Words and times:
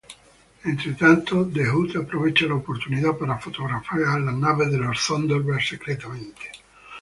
Entretanto, 0.63 1.45
The 1.47 1.61
Hood 1.69 1.95
aprovecha 1.95 2.47
la 2.47 2.55
oportunidad 2.55 3.17
para 3.19 3.37
fotografiar 3.37 4.19
las 4.21 4.33
naves 4.33 4.71
de 4.71 4.79
los 4.79 4.97
Thunderbird 5.05 5.61
secretamente. 5.61 6.49